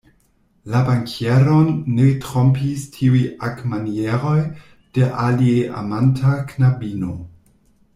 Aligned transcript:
La 0.71 0.81
bankieron 0.87 1.67
ne 1.97 2.07
trompis 2.23 2.87
tiuj 2.97 3.21
agmanieroj 3.49 4.37
de 4.97 5.11
alieamanta 5.27 6.39
knabino. 6.53 7.17